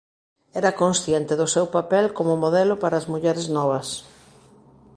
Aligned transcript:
Era 0.59 0.71
consciente 0.81 1.33
do 1.39 1.47
seu 1.55 1.65
papel 1.75 2.05
como 2.17 2.41
modelo 2.43 2.75
para 2.81 2.95
as 3.01 3.09
mulleres 3.11 3.45
novas. 3.57 3.87